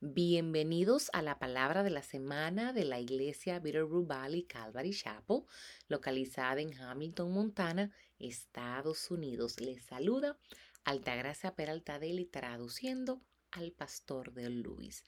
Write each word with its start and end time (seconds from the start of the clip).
Bienvenidos 0.00 1.10
a 1.12 1.22
la 1.22 1.40
palabra 1.40 1.82
de 1.82 1.90
la 1.90 2.04
semana 2.04 2.72
de 2.72 2.84
la 2.84 3.00
iglesia 3.00 3.58
Bitterroot 3.58 4.06
Valley 4.06 4.44
Calvary 4.44 4.92
Chapel, 4.92 5.42
localizada 5.88 6.60
en 6.60 6.72
Hamilton, 6.72 7.32
Montana, 7.32 7.90
Estados 8.20 9.10
Unidos. 9.10 9.60
Les 9.60 9.82
saluda 9.82 10.38
Altagracia 10.84 11.56
Peralta 11.56 11.98
Deli 11.98 12.26
traduciendo 12.26 13.20
al 13.50 13.72
pastor 13.72 14.32
de 14.34 14.48
Luis. 14.50 15.02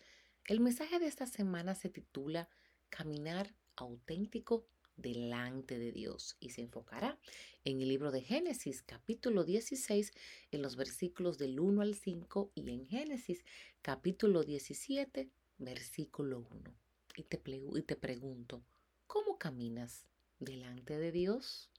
El 0.45 0.59
mensaje 0.59 0.99
de 0.99 1.07
esta 1.07 1.27
semana 1.27 1.77
se 1.77 1.89
titula 1.89 2.49
Caminar 2.89 3.55
auténtico 3.77 4.67
delante 5.01 5.79
de 5.79 5.93
Dios 5.93 6.37
y 6.41 6.51
se 6.51 6.63
enfocará 6.63 7.19
en 7.65 7.81
el 7.81 7.89
libro 7.89 8.11
de 8.11 8.23
Génesis 8.23 8.83
capítulo 8.83 9.45
16 9.45 10.13
en 10.51 10.63
los 10.63 10.77
versículos 10.77 11.39
del 11.39 11.59
1 11.59 11.83
al 11.83 11.95
5 11.95 12.53
y 12.55 12.71
en 12.71 12.87
Génesis 12.87 13.45
capítulo 13.83 14.43
17 14.43 15.31
versículo 15.59 16.47
1. 16.51 16.75
Y 17.17 17.25
te, 17.25 17.41
y 17.47 17.83
te 17.83 17.97
pregunto, 17.97 18.65
¿cómo 19.07 19.39
caminas 19.39 20.07
delante 20.39 20.97
de 20.99 21.13
Dios? 21.13 21.71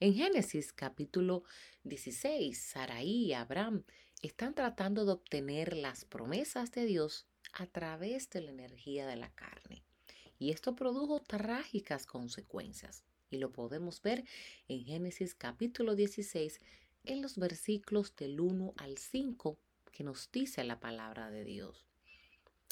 En 0.00 0.14
Génesis 0.14 0.72
capítulo 0.72 1.44
16, 1.84 2.58
Saraí 2.58 3.26
y 3.26 3.32
Abraham 3.34 3.84
están 4.20 4.54
tratando 4.54 5.04
de 5.04 5.12
obtener 5.12 5.76
las 5.76 6.04
promesas 6.04 6.72
de 6.72 6.86
Dios 6.86 7.26
a 7.52 7.66
través 7.66 8.30
de 8.30 8.40
la 8.40 8.50
energía 8.50 9.06
de 9.06 9.16
la 9.16 9.32
carne. 9.34 9.83
Y 10.38 10.50
esto 10.50 10.74
produjo 10.74 11.20
trágicas 11.20 12.06
consecuencias. 12.06 13.04
Y 13.30 13.38
lo 13.38 13.52
podemos 13.52 14.02
ver 14.02 14.24
en 14.68 14.84
Génesis 14.84 15.34
capítulo 15.34 15.94
16, 15.94 16.60
en 17.04 17.22
los 17.22 17.36
versículos 17.36 18.14
del 18.16 18.40
1 18.40 18.74
al 18.76 18.98
5, 18.98 19.58
que 19.92 20.04
nos 20.04 20.30
dice 20.30 20.64
la 20.64 20.80
palabra 20.80 21.30
de 21.30 21.44
Dios. 21.44 21.86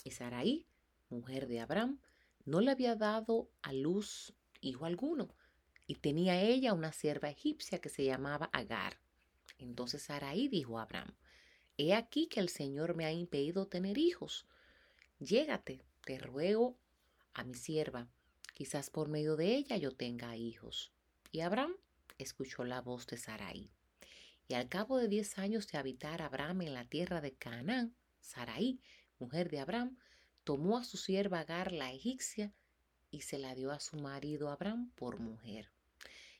Y 0.04 0.10
Saraí, 0.10 0.66
mujer 1.08 1.46
de 1.46 1.60
Abraham, 1.60 2.00
no 2.44 2.60
le 2.60 2.70
había 2.70 2.96
dado 2.96 3.50
a 3.62 3.72
luz 3.72 4.34
hijo 4.60 4.86
alguno, 4.86 5.34
y 5.86 5.96
tenía 5.96 6.40
ella 6.40 6.72
una 6.72 6.92
sierva 6.92 7.28
egipcia 7.28 7.80
que 7.80 7.88
se 7.88 8.04
llamaba 8.04 8.48
Agar. 8.52 8.98
Entonces 9.58 10.02
Saraí 10.02 10.48
dijo 10.48 10.78
a 10.78 10.82
Abraham, 10.82 11.14
He 11.76 11.94
aquí 11.94 12.26
que 12.26 12.40
el 12.40 12.48
Señor 12.48 12.94
me 12.94 13.04
ha 13.04 13.12
impedido 13.12 13.66
tener 13.66 13.98
hijos. 13.98 14.46
Llégate, 15.18 15.82
te 16.04 16.18
ruego, 16.18 16.76
a 17.34 17.44
mi 17.44 17.54
sierva, 17.54 18.08
quizás 18.54 18.90
por 18.90 19.08
medio 19.08 19.36
de 19.36 19.56
ella 19.56 19.76
yo 19.76 19.92
tenga 19.92 20.36
hijos. 20.36 20.92
Y 21.30 21.40
Abraham 21.40 21.74
escuchó 22.18 22.64
la 22.64 22.80
voz 22.80 23.06
de 23.06 23.16
Sarai. 23.16 23.70
Y 24.48 24.54
al 24.54 24.68
cabo 24.68 24.98
de 24.98 25.08
diez 25.08 25.38
años 25.38 25.66
de 25.68 25.78
habitar 25.78 26.20
Abraham 26.22 26.62
en 26.62 26.74
la 26.74 26.84
tierra 26.84 27.20
de 27.20 27.34
Canaán, 27.34 27.96
Sarai, 28.20 28.80
mujer 29.18 29.50
de 29.50 29.60
Abraham, 29.60 29.98
tomó 30.44 30.76
a 30.76 30.84
su 30.84 30.96
sierva 30.96 31.40
Agar 31.40 31.72
la 31.72 31.92
egipcia 31.92 32.52
y 33.10 33.22
se 33.22 33.38
la 33.38 33.54
dio 33.54 33.70
a 33.70 33.80
su 33.80 33.96
marido 33.96 34.50
Abraham 34.50 34.90
por 34.94 35.20
mujer. 35.20 35.70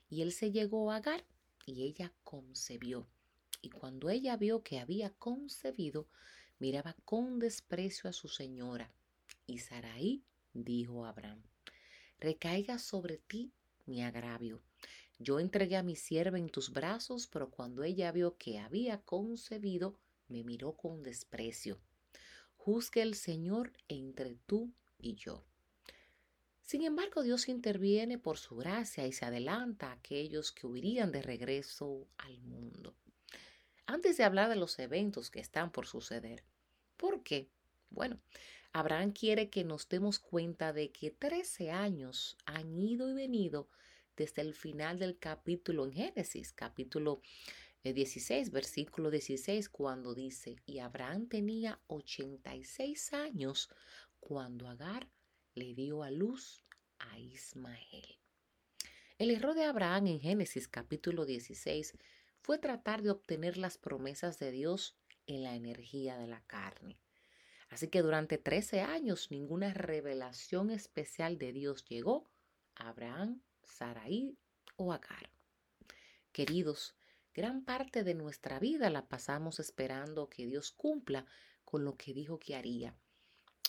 Y 0.08 0.22
él 0.22 0.32
se 0.32 0.50
llegó 0.50 0.90
a 0.90 0.96
Agar 0.96 1.24
y 1.64 1.84
ella 1.84 2.12
concebió. 2.24 3.08
Y 3.60 3.70
cuando 3.70 4.10
ella 4.10 4.36
vio 4.36 4.62
que 4.62 4.80
había 4.80 5.10
concebido, 5.10 6.08
miraba 6.58 6.96
con 7.04 7.38
desprecio 7.38 8.10
a 8.10 8.12
su 8.12 8.28
señora. 8.28 8.92
Y 9.46 9.58
Sarai 9.58 10.24
dijo 10.52 11.06
Abraham, 11.06 11.42
recaiga 12.18 12.78
sobre 12.78 13.18
ti 13.18 13.52
mi 13.86 14.02
agravio. 14.02 14.62
Yo 15.18 15.38
entregué 15.38 15.76
a 15.76 15.82
mi 15.82 15.96
sierva 15.96 16.38
en 16.38 16.48
tus 16.48 16.72
brazos, 16.72 17.26
pero 17.26 17.50
cuando 17.50 17.84
ella 17.84 18.10
vio 18.12 18.36
que 18.36 18.58
había 18.58 19.00
concebido, 19.02 19.96
me 20.28 20.44
miró 20.44 20.76
con 20.76 21.02
desprecio. 21.02 21.80
Juzgue 22.56 23.02
el 23.02 23.14
Señor 23.14 23.72
entre 23.88 24.36
tú 24.46 24.72
y 24.98 25.14
yo. 25.14 25.44
Sin 26.62 26.82
embargo, 26.82 27.22
Dios 27.22 27.48
interviene 27.48 28.18
por 28.18 28.38
su 28.38 28.56
gracia 28.56 29.06
y 29.06 29.12
se 29.12 29.24
adelanta 29.24 29.88
a 29.88 29.92
aquellos 29.92 30.52
que 30.52 30.66
huirían 30.66 31.12
de 31.12 31.22
regreso 31.22 32.08
al 32.16 32.40
mundo. 32.40 32.96
Antes 33.84 34.16
de 34.16 34.24
hablar 34.24 34.48
de 34.48 34.56
los 34.56 34.78
eventos 34.78 35.30
que 35.30 35.40
están 35.40 35.70
por 35.70 35.86
suceder, 35.86 36.44
¿por 36.96 37.22
qué? 37.22 37.50
Bueno, 37.92 38.18
Abraham 38.72 39.12
quiere 39.12 39.50
que 39.50 39.64
nos 39.64 39.86
demos 39.88 40.18
cuenta 40.18 40.72
de 40.72 40.90
que 40.90 41.10
13 41.10 41.70
años 41.70 42.38
han 42.46 42.74
ido 42.78 43.10
y 43.10 43.12
venido 43.12 43.68
desde 44.16 44.40
el 44.40 44.54
final 44.54 44.98
del 44.98 45.18
capítulo 45.18 45.84
en 45.84 45.92
Génesis, 45.92 46.54
capítulo 46.54 47.20
16, 47.84 48.48
eh, 48.48 48.50
versículo 48.50 49.10
16, 49.10 49.68
cuando 49.68 50.14
dice, 50.14 50.56
y 50.64 50.78
Abraham 50.78 51.28
tenía 51.28 51.80
86 51.88 53.12
años 53.12 53.68
cuando 54.20 54.68
Agar 54.68 55.10
le 55.54 55.74
dio 55.74 56.02
a 56.02 56.10
luz 56.10 56.64
a 56.98 57.18
Ismael. 57.18 58.18
El 59.18 59.30
error 59.30 59.54
de 59.54 59.64
Abraham 59.64 60.06
en 60.06 60.20
Génesis 60.20 60.66
capítulo 60.66 61.26
16 61.26 61.98
fue 62.40 62.56
tratar 62.56 63.02
de 63.02 63.10
obtener 63.10 63.58
las 63.58 63.76
promesas 63.76 64.38
de 64.38 64.50
Dios 64.50 64.96
en 65.26 65.42
la 65.42 65.54
energía 65.54 66.16
de 66.16 66.26
la 66.26 66.40
carne. 66.46 67.01
Así 67.72 67.88
que 67.88 68.02
durante 68.02 68.36
13 68.36 68.82
años 68.82 69.30
ninguna 69.30 69.72
revelación 69.72 70.70
especial 70.70 71.38
de 71.38 71.54
Dios 71.54 71.86
llegó 71.86 72.28
a 72.74 72.90
Abraham, 72.90 73.40
Sarai 73.62 74.36
o 74.76 74.92
Agar. 74.92 75.30
Queridos, 76.32 76.94
gran 77.32 77.64
parte 77.64 78.04
de 78.04 78.12
nuestra 78.12 78.58
vida 78.58 78.90
la 78.90 79.08
pasamos 79.08 79.58
esperando 79.58 80.28
que 80.28 80.44
Dios 80.44 80.70
cumpla 80.72 81.24
con 81.64 81.82
lo 81.82 81.96
que 81.96 82.12
dijo 82.12 82.38
que 82.38 82.56
haría. 82.56 82.94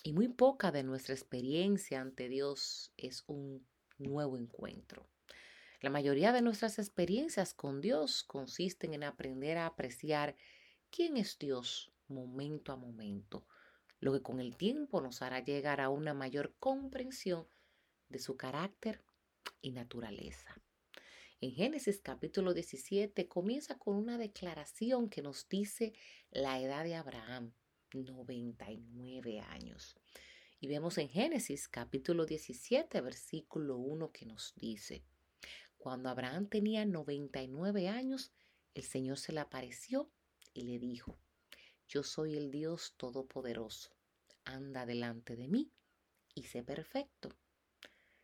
Y 0.03 0.11
muy 0.11 0.27
poca 0.27 0.73
de 0.73 0.83
nuestra 0.83 1.15
experiencia 1.15 2.01
ante 2.01 2.27
Dios 2.27 2.91
es 2.97 3.23
un 3.27 3.65
nuevo 3.99 4.37
encuentro. 4.37 5.07
La 5.79 5.89
mayoría 5.89 6.33
de 6.33 6.41
nuestras 6.41 6.77
experiencias 6.77 7.53
con 7.53 7.79
Dios 7.79 8.23
consisten 8.23 8.95
en 8.95 9.05
aprender 9.05 9.57
a 9.57 9.65
apreciar 9.65 10.35
quién 10.89 11.15
es 11.15 11.39
Dios 11.39 11.93
momento 12.09 12.73
a 12.73 12.75
momento 12.75 13.47
lo 14.03 14.11
que 14.11 14.21
con 14.21 14.41
el 14.41 14.57
tiempo 14.57 14.99
nos 14.99 15.21
hará 15.21 15.39
llegar 15.39 15.79
a 15.79 15.89
una 15.89 16.13
mayor 16.13 16.53
comprensión 16.59 17.47
de 18.09 18.19
su 18.19 18.35
carácter 18.35 19.01
y 19.61 19.71
naturaleza. 19.71 20.61
En 21.39 21.53
Génesis 21.53 22.01
capítulo 22.01 22.53
17 22.53 23.29
comienza 23.29 23.77
con 23.77 23.95
una 23.95 24.17
declaración 24.17 25.09
que 25.09 25.21
nos 25.21 25.47
dice 25.47 25.93
la 26.31 26.59
edad 26.59 26.83
de 26.83 26.95
Abraham, 26.95 27.53
99 27.93 29.39
años. 29.39 29.95
Y 30.59 30.67
vemos 30.67 30.97
en 30.97 31.07
Génesis 31.07 31.69
capítulo 31.69 32.25
17 32.25 32.99
versículo 32.99 33.77
1 33.77 34.11
que 34.11 34.25
nos 34.25 34.53
dice, 34.57 35.05
cuando 35.77 36.09
Abraham 36.09 36.49
tenía 36.49 36.83
99 36.85 37.87
años, 37.87 38.33
el 38.73 38.83
Señor 38.83 39.17
se 39.17 39.31
le 39.31 39.39
apareció 39.39 40.11
y 40.53 40.63
le 40.63 40.77
dijo, 40.77 41.17
yo 41.87 42.03
soy 42.03 42.35
el 42.35 42.51
Dios 42.51 42.95
Todopoderoso. 42.97 43.92
Anda 44.45 44.85
delante 44.85 45.35
de 45.35 45.47
mí 45.47 45.71
y 46.35 46.43
sé 46.43 46.63
perfecto. 46.63 47.29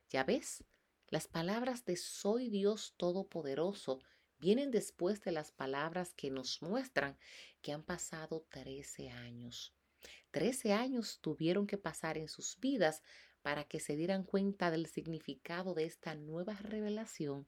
Ya 0.09 0.23
ves, 0.23 0.63
las 1.07 1.27
palabras 1.27 1.85
de 1.85 1.95
soy 1.95 2.49
Dios 2.49 2.93
Todopoderoso 2.97 3.99
vienen 4.39 4.71
después 4.71 5.21
de 5.21 5.31
las 5.31 5.51
palabras 5.51 6.13
que 6.13 6.29
nos 6.29 6.61
muestran 6.61 7.17
que 7.61 7.73
han 7.73 7.83
pasado 7.83 8.45
13 8.49 9.09
años. 9.09 9.73
Trece 10.31 10.73
años 10.73 11.19
tuvieron 11.21 11.67
que 11.67 11.77
pasar 11.77 12.17
en 12.17 12.27
sus 12.27 12.59
vidas 12.59 13.03
para 13.41 13.63
que 13.63 13.79
se 13.79 13.95
dieran 13.95 14.23
cuenta 14.23 14.71
del 14.71 14.85
significado 14.85 15.73
de 15.73 15.85
esta 15.85 16.15
nueva 16.15 16.53
revelación 16.55 17.47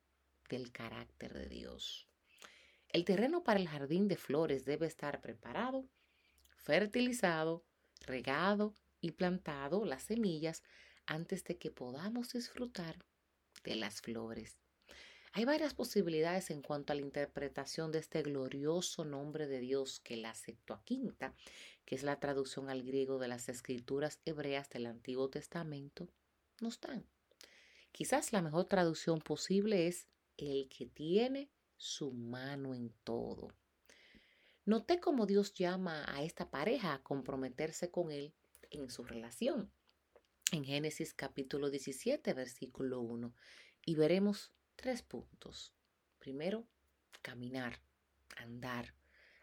del 0.49 0.71
carácter 0.71 1.33
de 1.33 1.47
Dios. 1.47 2.07
El 2.89 3.05
terreno 3.05 3.43
para 3.43 3.59
el 3.59 3.69
jardín 3.69 4.07
de 4.07 4.17
flores 4.17 4.65
debe 4.65 4.87
estar 4.87 5.21
preparado 5.21 5.87
fertilizado, 6.61 7.65
regado 8.01 8.75
y 8.99 9.11
plantado 9.11 9.85
las 9.85 10.03
semillas 10.03 10.63
antes 11.05 11.43
de 11.43 11.57
que 11.57 11.71
podamos 11.71 12.33
disfrutar 12.33 12.97
de 13.63 13.75
las 13.75 14.01
flores. 14.01 14.57
Hay 15.33 15.45
varias 15.45 15.73
posibilidades 15.73 16.51
en 16.51 16.61
cuanto 16.61 16.91
a 16.91 16.95
la 16.95 17.03
interpretación 17.03 17.91
de 17.91 17.99
este 17.99 18.21
glorioso 18.21 19.05
nombre 19.05 19.47
de 19.47 19.59
Dios 19.59 20.01
que 20.01 20.17
la 20.17 20.35
Septuaginta, 20.35 21.33
que 21.85 21.95
es 21.95 22.03
la 22.03 22.19
traducción 22.19 22.69
al 22.69 22.83
griego 22.83 23.17
de 23.17 23.29
las 23.29 23.47
escrituras 23.47 24.19
hebreas 24.25 24.69
del 24.69 24.87
Antiguo 24.87 25.29
Testamento, 25.29 26.09
nos 26.59 26.81
dan. 26.81 27.05
Quizás 27.93 28.33
la 28.33 28.41
mejor 28.41 28.65
traducción 28.65 29.19
posible 29.19 29.87
es 29.87 30.07
el 30.37 30.67
que 30.67 30.85
tiene 30.85 31.49
su 31.77 32.11
mano 32.11 32.73
en 32.73 32.93
todo. 33.03 33.53
Noté 34.63 34.99
cómo 34.99 35.25
Dios 35.25 35.55
llama 35.55 36.05
a 36.07 36.21
esta 36.21 36.51
pareja 36.51 36.93
a 36.93 37.01
comprometerse 37.01 37.89
con 37.89 38.11
Él 38.11 38.35
en 38.69 38.91
su 38.91 39.03
relación. 39.03 39.73
En 40.51 40.63
Génesis 40.63 41.15
capítulo 41.15 41.71
17, 41.71 42.31
versículo 42.35 43.01
1. 43.01 43.33
Y 43.85 43.95
veremos 43.95 44.53
tres 44.75 45.01
puntos. 45.01 45.73
Primero, 46.19 46.67
caminar, 47.23 47.81
andar. 48.37 48.93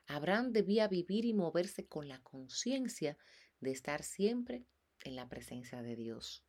Abraham 0.06 0.52
debía 0.52 0.86
vivir 0.86 1.24
y 1.24 1.34
moverse 1.34 1.88
con 1.88 2.06
la 2.06 2.22
conciencia 2.22 3.18
de 3.58 3.72
estar 3.72 4.04
siempre 4.04 4.66
en 5.02 5.16
la 5.16 5.28
presencia 5.28 5.82
de 5.82 5.96
Dios. 5.96 6.44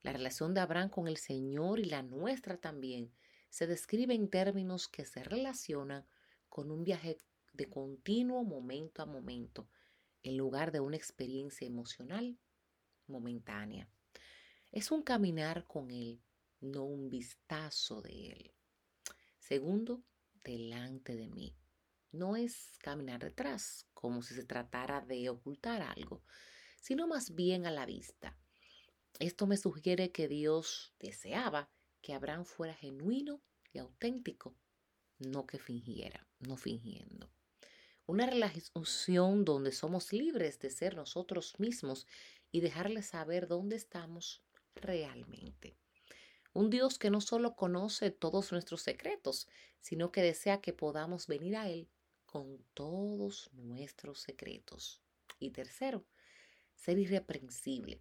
La 0.00 0.12
relación 0.14 0.54
de 0.54 0.60
Abraham 0.60 0.88
con 0.88 1.08
el 1.08 1.18
Señor 1.18 1.78
y 1.78 1.84
la 1.84 2.02
nuestra 2.02 2.56
también 2.56 3.12
se 3.50 3.66
describe 3.66 4.14
en 4.14 4.30
términos 4.30 4.88
que 4.88 5.04
se 5.04 5.22
relacionan 5.22 6.06
con 6.48 6.70
un 6.70 6.84
viaje 6.84 7.18
de 7.58 7.68
continuo 7.68 8.44
momento 8.44 9.02
a 9.02 9.06
momento, 9.06 9.68
en 10.22 10.36
lugar 10.36 10.70
de 10.70 10.78
una 10.78 10.96
experiencia 10.96 11.66
emocional 11.66 12.38
momentánea. 13.08 13.90
Es 14.70 14.92
un 14.92 15.02
caminar 15.02 15.66
con 15.66 15.90
Él, 15.90 16.22
no 16.60 16.84
un 16.84 17.10
vistazo 17.10 18.00
de 18.00 18.28
Él. 18.28 18.54
Segundo, 19.38 20.04
delante 20.44 21.16
de 21.16 21.28
mí. 21.28 21.56
No 22.12 22.36
es 22.36 22.78
caminar 22.78 23.24
detrás, 23.24 23.86
como 23.92 24.22
si 24.22 24.34
se 24.34 24.44
tratara 24.44 25.00
de 25.00 25.28
ocultar 25.28 25.82
algo, 25.82 26.22
sino 26.80 27.08
más 27.08 27.34
bien 27.34 27.66
a 27.66 27.72
la 27.72 27.86
vista. 27.86 28.38
Esto 29.18 29.48
me 29.48 29.56
sugiere 29.56 30.12
que 30.12 30.28
Dios 30.28 30.94
deseaba 31.00 31.68
que 32.02 32.14
Abraham 32.14 32.44
fuera 32.44 32.74
genuino 32.74 33.42
y 33.72 33.78
auténtico, 33.78 34.54
no 35.18 35.44
que 35.44 35.58
fingiera, 35.58 36.28
no 36.38 36.56
fingiendo. 36.56 37.32
Una 38.08 38.24
relación 38.24 39.44
donde 39.44 39.70
somos 39.70 40.14
libres 40.14 40.58
de 40.60 40.70
ser 40.70 40.96
nosotros 40.96 41.60
mismos 41.60 42.06
y 42.50 42.62
dejarle 42.62 43.02
saber 43.02 43.48
dónde 43.48 43.76
estamos 43.76 44.42
realmente. 44.76 45.76
Un 46.54 46.70
Dios 46.70 46.98
que 46.98 47.10
no 47.10 47.20
solo 47.20 47.54
conoce 47.54 48.10
todos 48.10 48.50
nuestros 48.50 48.80
secretos, 48.80 49.46
sino 49.82 50.10
que 50.10 50.22
desea 50.22 50.62
que 50.62 50.72
podamos 50.72 51.26
venir 51.26 51.54
a 51.54 51.68
Él 51.68 51.86
con 52.24 52.64
todos 52.72 53.50
nuestros 53.52 54.20
secretos. 54.20 55.02
Y 55.38 55.50
tercero, 55.50 56.06
ser 56.76 56.98
irreprensible. 56.98 58.00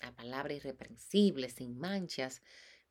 La 0.00 0.16
palabra 0.16 0.54
irreprensible, 0.54 1.50
sin 1.50 1.76
manchas, 1.76 2.40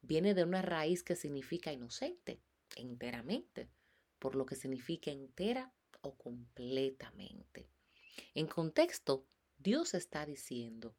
viene 0.03 0.35
de 0.35 0.43
una 0.43 0.61
raíz 0.61 1.01
que 1.01 1.15
significa 1.15 1.73
inocente, 1.73 2.39
enteramente, 2.75 3.71
por 4.19 4.35
lo 4.35 4.45
que 4.45 4.53
significa 4.53 5.09
entera 5.09 5.73
o 6.03 6.15
completamente. 6.15 7.67
En 8.35 8.47
contexto, 8.47 9.25
Dios 9.57 9.93
está 9.93 10.25
diciendo, 10.25 10.95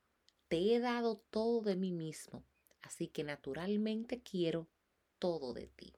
te 0.49 0.75
he 0.75 0.81
dado 0.81 1.19
todo 1.31 1.61
de 1.63 1.77
mí 1.77 1.93
mismo, 1.93 2.45
así 2.83 3.09
que 3.09 3.23
naturalmente 3.23 4.23
quiero 4.23 4.69
todo 5.19 5.55
de 5.55 5.69
ti. 5.69 5.95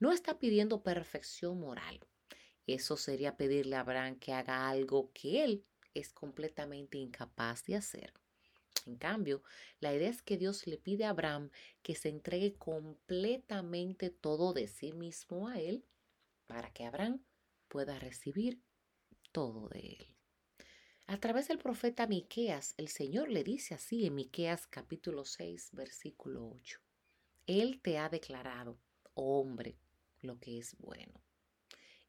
No 0.00 0.12
está 0.12 0.38
pidiendo 0.38 0.82
perfección 0.82 1.60
moral, 1.60 2.00
eso 2.66 2.96
sería 2.96 3.36
pedirle 3.36 3.76
a 3.76 3.80
Abraham 3.80 4.18
que 4.18 4.32
haga 4.32 4.68
algo 4.68 5.10
que 5.12 5.44
él 5.44 5.64
es 5.94 6.12
completamente 6.12 6.98
incapaz 6.98 7.64
de 7.66 7.76
hacer. 7.76 8.14
En 8.86 8.96
cambio, 8.96 9.42
la 9.80 9.94
idea 9.94 10.10
es 10.10 10.22
que 10.22 10.36
Dios 10.36 10.66
le 10.66 10.76
pide 10.76 11.04
a 11.04 11.10
Abraham 11.10 11.50
que 11.82 11.94
se 11.94 12.08
entregue 12.08 12.54
completamente 12.54 14.10
todo 14.10 14.52
de 14.52 14.66
sí 14.66 14.92
mismo 14.92 15.48
a 15.48 15.60
él 15.60 15.84
para 16.46 16.72
que 16.72 16.84
Abraham 16.84 17.22
pueda 17.72 17.98
recibir 17.98 18.60
todo 19.32 19.70
de 19.70 19.96
él. 19.98 20.06
A 21.06 21.18
través 21.18 21.48
del 21.48 21.56
profeta 21.56 22.06
Miqueas, 22.06 22.74
el 22.76 22.88
Señor 22.88 23.30
le 23.30 23.44
dice 23.44 23.72
así 23.72 24.04
en 24.04 24.14
Miqueas 24.14 24.66
capítulo 24.66 25.24
6, 25.24 25.70
versículo 25.72 26.46
8: 26.50 26.80
Él 27.46 27.80
te 27.80 27.96
ha 27.96 28.10
declarado, 28.10 28.78
oh 29.14 29.40
hombre, 29.40 29.78
lo 30.20 30.38
que 30.38 30.58
es 30.58 30.76
bueno. 30.76 31.14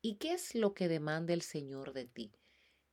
¿Y 0.01 0.15
qué 0.15 0.33
es 0.33 0.54
lo 0.54 0.74
que 0.74 0.89
demanda 0.89 1.33
el 1.33 1.42
Señor 1.42 1.94
de 1.94 2.07
ti? 2.07 2.33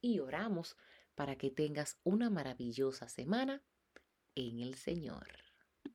y 0.00 0.18
oramos 0.18 0.76
para 1.14 1.36
que 1.36 1.50
tengas 1.50 1.98
una 2.04 2.30
maravillosa 2.30 3.08
semana 3.08 3.62
en 4.34 4.60
el 4.60 4.74
Señor. 4.74 5.39